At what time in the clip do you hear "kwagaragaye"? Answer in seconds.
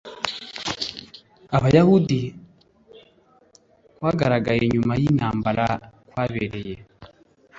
3.97-4.63